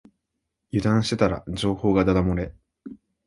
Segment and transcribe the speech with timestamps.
[0.71, 2.55] 油断してたら情報がだだ漏れ